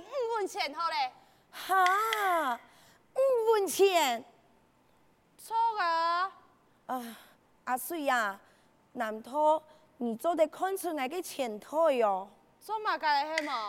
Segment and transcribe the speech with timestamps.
[0.00, 1.12] 你五文钱好咧。
[1.50, 2.58] 哈，
[3.14, 4.24] 五文钱。
[5.36, 6.32] 错啊！
[6.86, 7.16] 啊，
[7.64, 8.38] 阿水呀，
[8.92, 9.62] 难道
[9.98, 12.28] 你做得看出我的前途哟？
[12.60, 13.66] 做嘛嘅系嘛？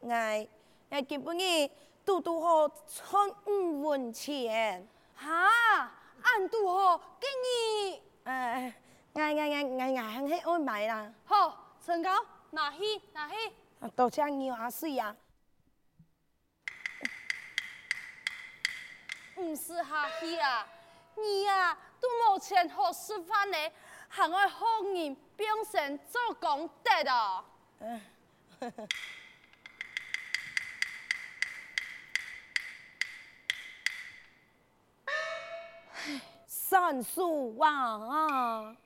[0.00, 0.48] 我
[0.90, 1.70] 我基本你
[2.04, 4.86] 嘟嘟好存五文钱。
[5.14, 8.02] 哈，俺嘟好给你。
[8.24, 8.74] 哎，
[9.14, 11.12] 哎哎哎哎哎很喜欢买啦。
[11.24, 12.10] 好，成交，
[12.50, 13.34] 拿去拿去。
[13.96, 15.14] 多谢你阿水呀。
[19.40, 19.88] 唔是客
[20.20, 20.66] 气啊，
[21.16, 23.56] 你啊都冇钱好吃饭呢，
[24.08, 24.56] 还爱学
[24.92, 27.44] 人变成做功德的。
[27.80, 28.00] 嗯，
[36.46, 38.76] 算数啊！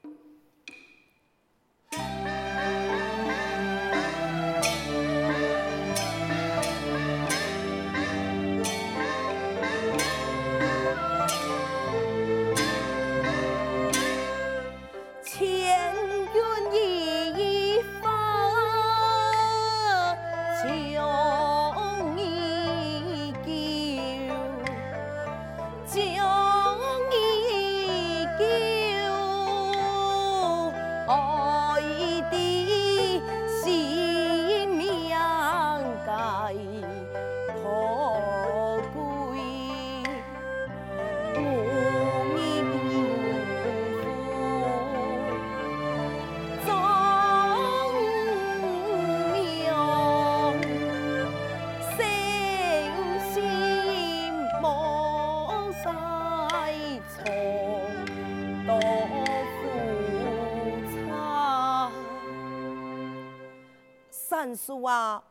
[64.54, 65.22] 数啊，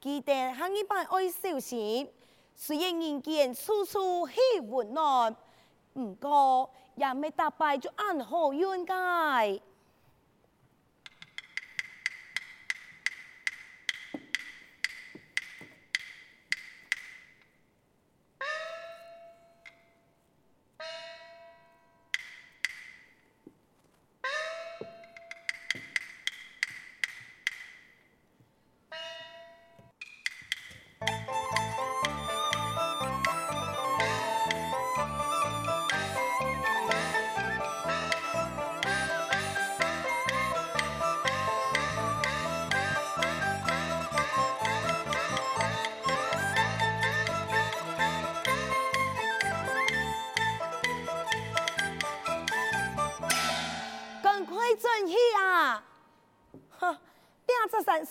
[0.00, 2.10] 记得下一班爱小心。
[2.54, 5.34] 虽然人间处处喜温暖，
[5.92, 9.60] 不过也没打败就安好运该。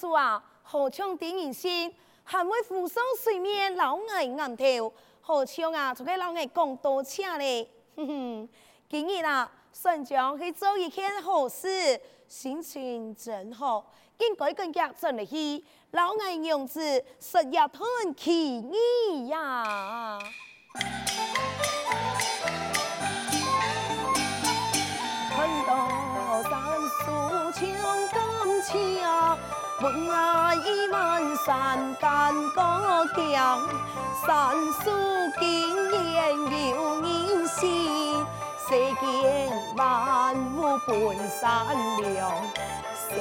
[0.06, 1.94] 二只神树啊，好像点人心，
[2.24, 7.68] 还会浮上水面，老爱硬跳，好像啊，就给老爱讲多车嘞。
[7.96, 8.50] 哼哼，
[8.90, 16.80] 今日啊，孙将去做一件好事，心情真好，应该更加真的去，老爱样子
[17.20, 20.20] 实也很奇异呀。
[29.82, 33.60] 本来一万山干高强，
[34.26, 34.90] 山树
[35.38, 36.34] 经验
[36.70, 38.26] 有人心，
[38.68, 38.70] 世
[39.02, 41.68] 间万物本善
[42.02, 42.32] 良，
[43.10, 43.12] 世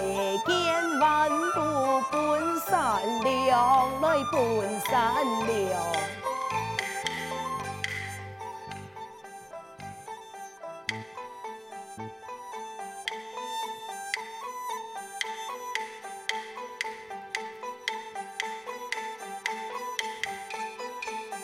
[0.47, 6.24] 间万物本善良，来本善良。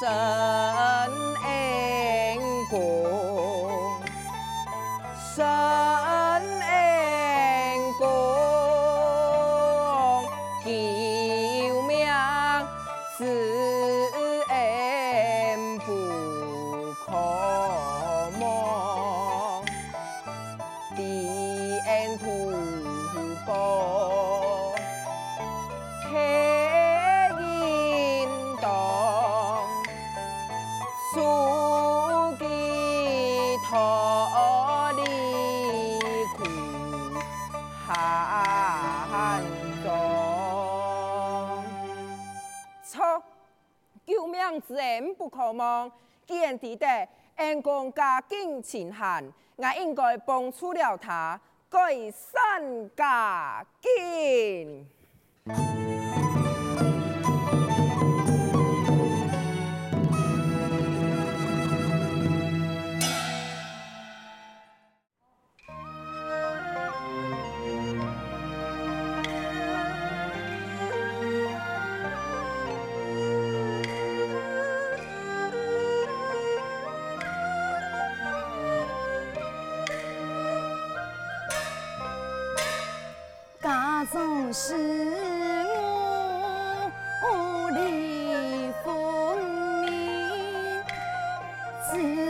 [0.00, 0.08] 神
[45.30, 45.90] 可望，
[46.26, 49.24] 既然伫得恩公家境清寒，
[49.56, 51.40] 我应该帮助了他
[51.70, 54.86] 改善家境。
[91.92, 92.29] 只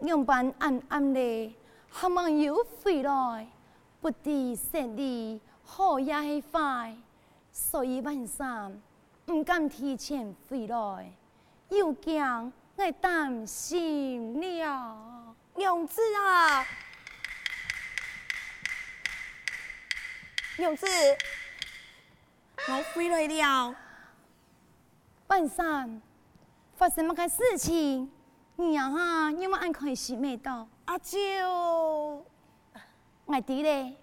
[0.00, 1.54] 样板暗暗的，
[1.92, 3.46] 希望有回来，
[4.00, 6.96] 不知生意好也系坏，
[7.52, 8.72] 所以晚上
[9.26, 11.12] 唔敢提前回来，
[11.68, 15.36] 又惊我担心了。
[15.54, 16.64] 娘子啊，
[20.56, 20.86] 娘子，
[22.68, 23.74] 我回来了，
[25.26, 26.00] 晚上。
[26.76, 28.10] 发生乜个事情？
[28.60, 30.68] 你呀哈，因为俺开始没到。
[30.84, 31.18] 阿舅，
[33.24, 33.96] 我弟嘞，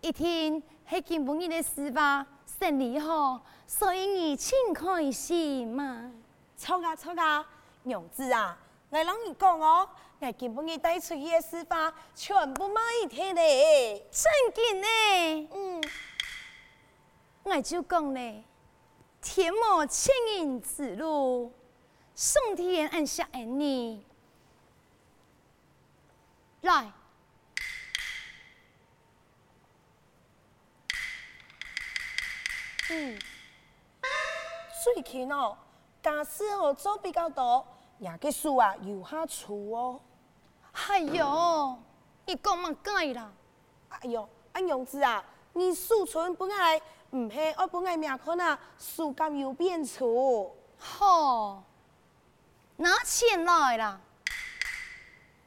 [0.00, 2.24] 一天系见不你的事吧，
[2.60, 6.12] 胜利好，所以你请可以洗嘛。
[6.56, 7.44] 错啊错啊，
[7.82, 8.56] 娘子啊，
[8.90, 9.88] 我让你讲哦，
[10.20, 14.06] 我见不你带出去的事吧，全部买一天嘞。
[14.12, 15.48] 真嘅呢？
[15.52, 15.82] 嗯，
[17.42, 18.44] 我就讲嘞，
[19.20, 21.52] 天无千人之路。
[22.18, 24.04] 上天按下恩你，
[26.62, 26.90] 来，
[32.90, 33.16] 嗯，
[34.82, 35.56] 最近哦，
[36.02, 37.64] 家事哦做比较多，
[38.00, 40.00] 也个书啊有下出哦。
[40.72, 41.78] 哎呦，
[42.26, 43.30] 你讲嘛改啦？
[43.90, 50.52] 哎呦，阿娘子啊，你书存不爱，唔系我不爱命看啊，树干有变粗。
[50.76, 51.62] 好。
[52.80, 54.00] 拿钱来啦！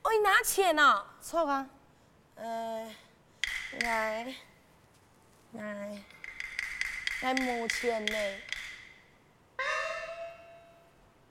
[0.04, 1.06] 我拿钱啊？
[1.22, 1.66] 错啊！
[2.36, 2.94] 呃，
[3.80, 4.36] 来，
[5.54, 6.04] 来，
[7.22, 8.14] 来没钱呢？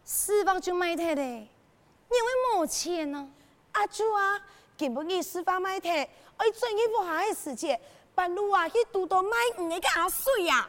[0.03, 3.31] 私房就买太的，因为没钱呢。
[3.73, 4.41] 阿朱啊，
[4.79, 7.79] 根本你私房买太，我转一不下的时间，
[8.15, 10.67] 半路啊去拄到买五个阿水呀。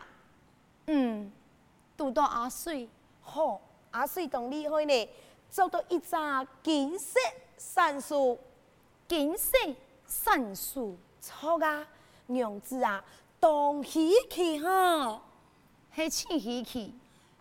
[0.87, 1.31] 嗯，
[1.97, 2.89] 拄到阿水，
[3.21, 3.61] 好。
[3.91, 5.09] 阿水当厉害呢，
[5.49, 6.15] 做到一只
[6.63, 7.19] 金色
[7.57, 8.39] 杉树，
[9.07, 9.57] 金色
[10.07, 11.85] 杉树，错啊，
[12.27, 13.03] 娘子啊，
[13.39, 15.21] 当喜气哈，
[15.95, 16.93] 系真稀奇。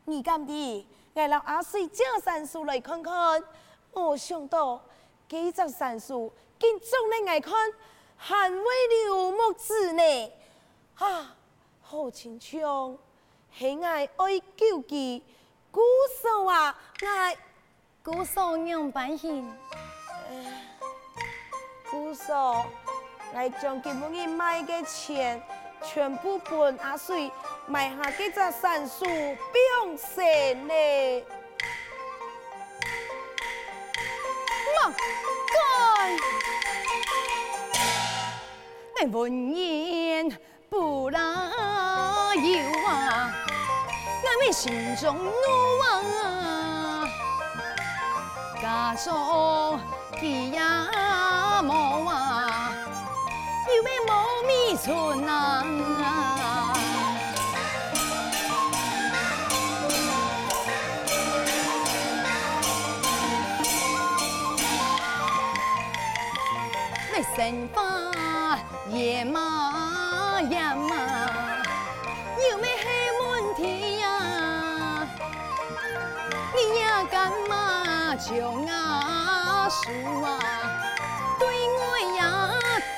[0.04, 3.42] 你敢的，来让阿水借杉树来看看。
[3.92, 4.80] 没想到，
[5.28, 7.54] 几只杉树，见众人来看，
[8.16, 10.32] 还为了木子呢。
[10.96, 11.36] 啊，
[11.80, 12.98] 好亲像，
[13.56, 15.22] 喜爱爱救济。
[15.72, 15.80] 姑
[16.20, 17.36] 嫂啊，我
[18.02, 19.48] 姑嫂娘半行，
[21.88, 22.66] 姑嫂
[23.32, 25.40] 我将今日买的钱
[25.82, 27.30] 全部分阿水
[27.66, 31.24] 买下几只山树，不用钱嘞。
[34.82, 34.92] 妈，
[38.96, 43.46] 该，你闻言不拉油啊，
[44.32, 45.30] 我们心中怒
[45.82, 47.04] 啊，
[48.62, 49.80] 家中
[50.20, 52.72] 鸡鸭毛啊，
[53.66, 54.12] 有没毛
[54.46, 55.64] 米存啊？
[67.36, 68.58] 生发
[68.88, 70.96] 野马呀马，
[72.50, 72.66] 有没
[78.20, 79.90] 穷啊说
[80.26, 80.38] 啊，
[81.38, 81.48] 对
[81.78, 81.82] 我
[82.18, 82.20] 呀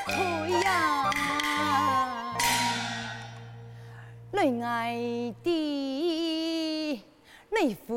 [0.08, 0.14] 推
[0.62, 0.68] 呀，
[4.32, 4.96] 恋爱
[5.44, 7.04] 的
[7.50, 7.92] 你父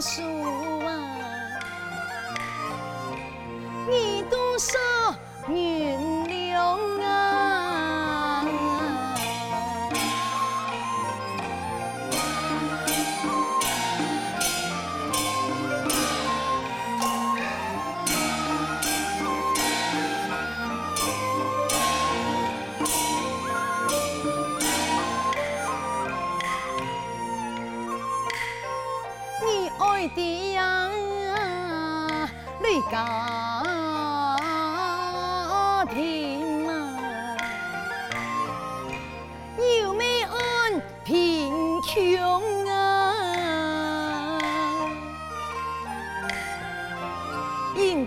[0.00, 0.37] 是，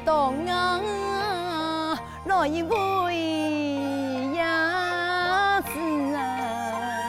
[0.02, 5.70] 应当啊，来为呀子
[6.16, 7.08] 啊，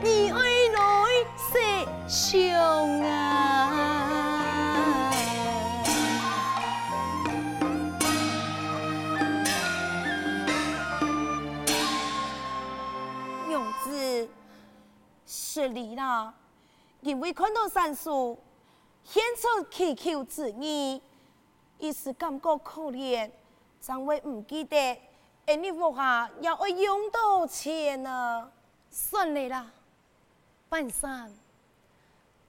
[0.00, 0.80] 你爱来
[1.50, 1.84] 谁？
[2.06, 3.10] 兄啊，
[13.48, 14.28] 娘子，
[15.26, 16.32] 是你啦，
[17.00, 18.38] 因为看到山树，
[19.10, 21.02] 献出祈求之意，
[21.80, 23.28] 一时感觉可怜，
[23.80, 24.96] 怎会唔记得？
[25.48, 28.52] 而你屋下要我用多钱呢？
[28.88, 29.68] 算你啦，
[30.68, 31.28] 半山。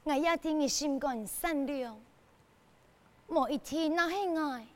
[0.04, 2.00] 我也替你心肝善良，
[3.26, 4.68] 某一天那是爱，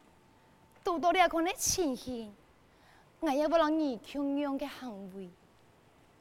[0.84, 2.34] 多多了可能情形，
[3.20, 5.30] 我也不让你穷样的行为，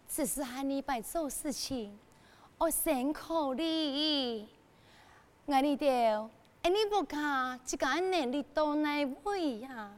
[0.06, 1.98] 只是喊你别做事情，
[2.58, 4.46] 我辛苦你，
[5.46, 5.86] 我你的，
[6.62, 9.90] 哎你不卡，这个能力到哪位呀？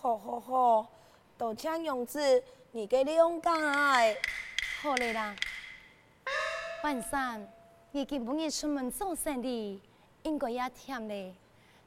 [0.00, 0.86] 好好好，
[1.36, 2.42] 多谢娘子，
[2.72, 4.16] 你嘅谅解，
[4.80, 5.36] 好嘞啦，
[6.82, 7.46] 半山。
[7.90, 9.78] 你今半夜出门做生意，
[10.22, 11.34] 应该也甜嘞。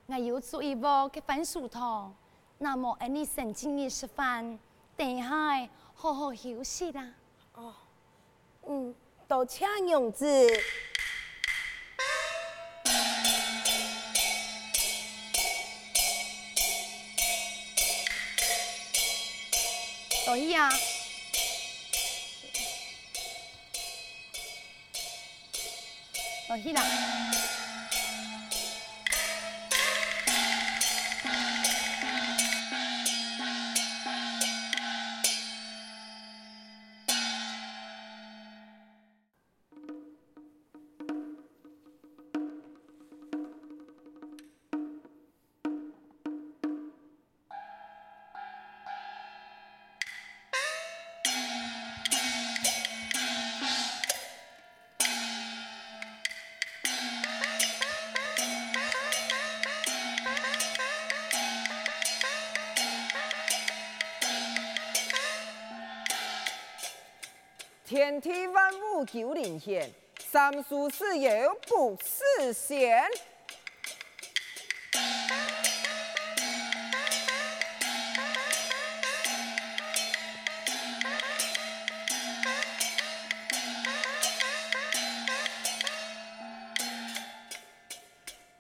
[0.05, 2.13] 我有做一锅嘅番薯汤，
[2.59, 4.59] 那么你先进去吃饭，
[4.95, 7.11] 等下好好休息啦。
[7.55, 7.73] 哦，
[8.67, 8.93] 嗯，
[9.27, 10.25] 多谢娘子。
[20.37, 20.69] 多谢啊。
[26.49, 27.36] 哦，是啦。
[67.87, 69.89] 天地万物九灵现，
[70.29, 73.01] 三书四友不四贤。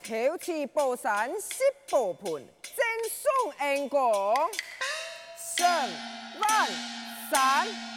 [0.01, 1.57] 挑起宝山十
[1.91, 4.33] 宝盆，赠送恩公，
[5.35, 5.67] 胜
[6.39, 6.69] 万
[7.29, 7.67] 山。
[7.67, 7.96] 三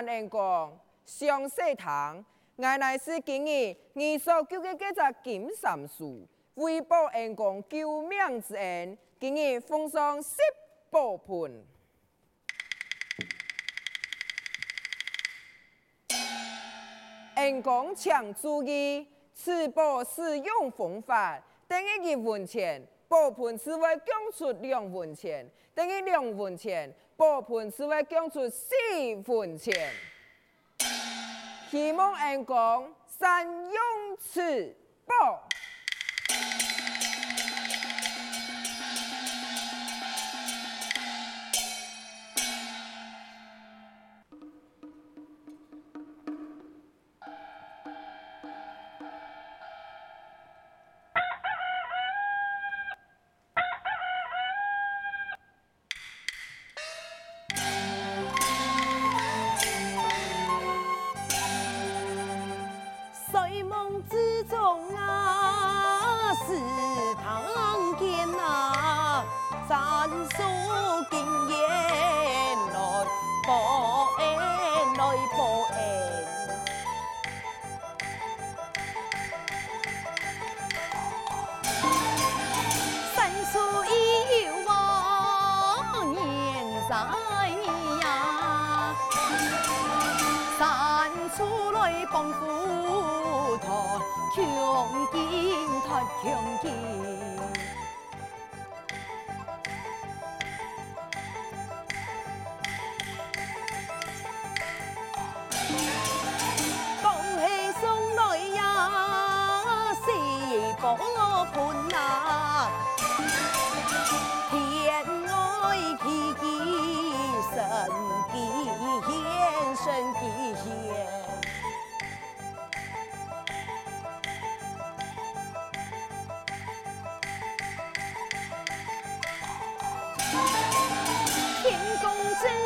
[0.00, 2.24] 三人讲上社堂，
[2.56, 10.38] 原来是今日你所救的这只金杉树，为报恩公救命之恩，今日奉上十
[10.88, 11.62] 宝盆。
[17.34, 21.38] 恩公请注意，此宝使用方法，
[21.68, 26.90] 等于一文钱，宝盆是为供出两文钱，等于两文钱。
[27.20, 28.66] 宝盆是为供出四
[29.26, 29.92] 分钱，
[31.70, 34.74] 希望恩公善用此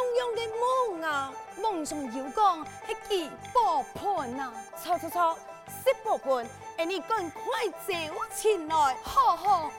[0.00, 1.30] 同样的梦啊！
[1.60, 4.50] 梦中有讲系几宝盆啊！
[4.82, 5.38] 错错错，
[5.84, 7.92] 十宝盆，系你赶快走
[8.34, 9.70] 前来，好好。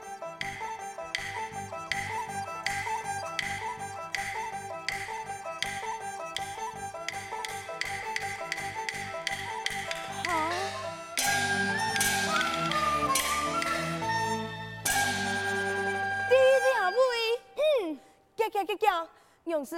[19.46, 19.76] 勇士，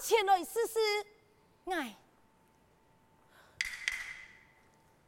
[0.00, 0.78] 钱来试试。
[1.66, 1.96] 哎，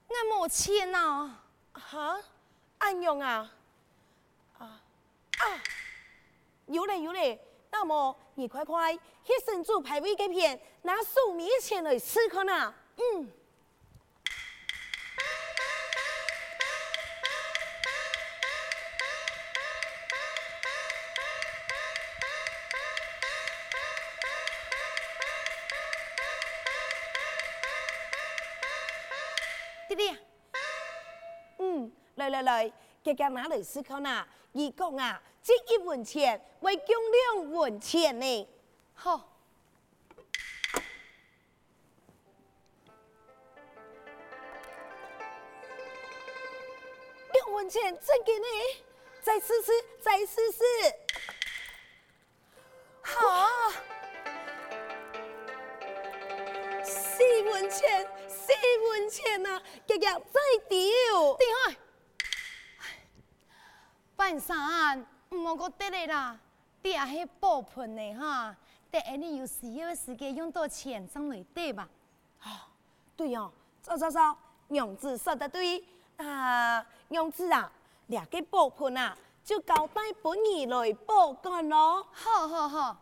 [0.09, 1.39] 我没钱呐。
[1.73, 2.21] 哈？
[2.79, 3.53] 安用啊？
[4.59, 4.83] 啊
[5.39, 5.63] 啊！
[6.67, 12.75] 有嘞有嘞，那么你快快去神主排位这片拿数米钱来试看呐。
[12.97, 13.33] 嗯。
[31.59, 34.27] 嗯来来来，给家拿来试看呐！
[34.53, 38.49] 一共啊，这一文钱为供两文钱呢。
[38.95, 39.29] 好，
[47.33, 48.47] 两文钱真给你，
[49.23, 50.63] 再试试，再试试。
[53.01, 53.73] 好，
[56.85, 58.07] 四文钱，
[58.91, 59.61] 文钱呐！
[59.87, 61.77] 家家再丢，厉害。
[64.17, 66.39] 半山，唔好搁得嘞啦，
[66.83, 68.55] 底下系爆盆嘞哈，
[68.91, 71.89] 等你有需要的时间用到钱上来对吧？
[72.41, 72.69] 啊，
[73.17, 74.21] 对哦，走走走，
[74.69, 75.85] 娘子说得对。
[76.19, 77.73] 啊，娘子啊，
[78.09, 82.07] 两个爆盆啊，就交代本儿来保管咯。
[82.13, 82.97] 好好好，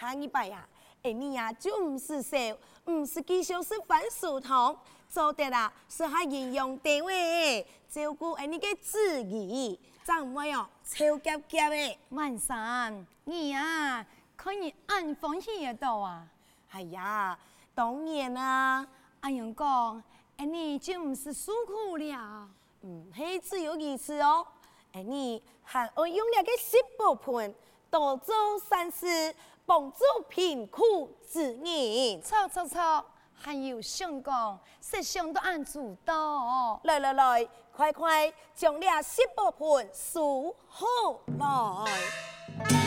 [0.00, 0.66] 下一拜啊，
[1.02, 2.36] 哎你呀就唔是少，
[2.86, 4.74] 唔是继续是番薯汤，
[5.08, 11.98] 做得啦是下营养单位，照顾哎你个子儿，怎唔会哦，超级级的。
[12.10, 14.06] 万山，你啊。
[14.36, 16.24] 可以按欢喜得到啊！
[16.70, 17.36] 哎呀，
[17.74, 18.86] 当然啦！
[19.20, 20.00] 阿勇讲，
[20.36, 22.48] 哎你就唔是辛苦了。
[22.82, 24.46] 嗯，嘿，只有一次哦。
[24.92, 27.52] 哎你还爱用了个十宝盆，
[27.90, 28.34] 多做
[28.68, 32.20] 善事，帮助贫苦之人。
[32.22, 33.04] 错错错，
[33.36, 36.80] 还有相公，设想都按主到。
[36.84, 40.86] 来来来，快快将俩十八盘数好
[41.38, 42.85] 来。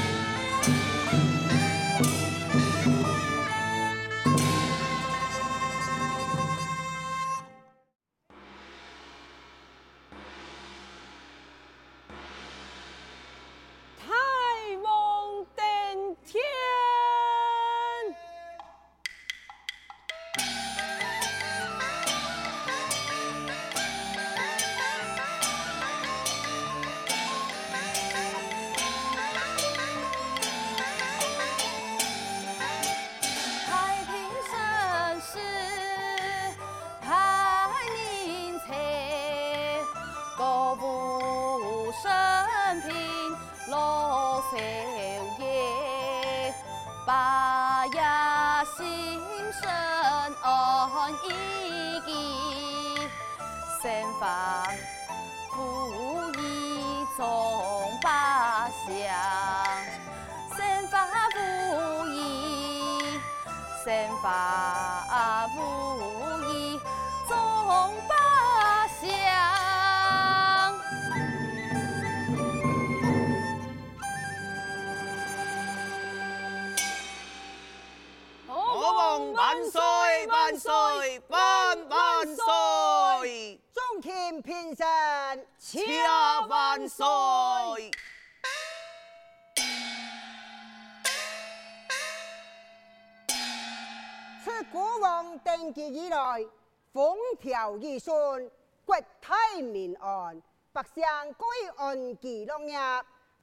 [94.71, 96.45] 国王登基以来，
[96.93, 98.51] 风调雨顺，
[98.85, 100.41] 国泰民安，
[100.73, 101.03] 百姓
[101.37, 102.77] 归安其乐业，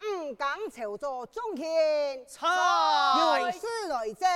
[0.05, 2.19] 唔敢朝作忠献。
[2.19, 4.27] 有事来奏，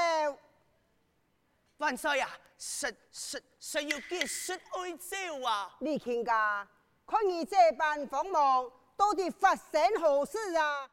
[1.78, 2.28] 万岁呀！
[2.60, 5.74] 谁谁谁要结识爱蕉啊？
[5.80, 6.68] 李卿家，
[7.06, 10.90] 看你这般锋芒，到底发生何事啊？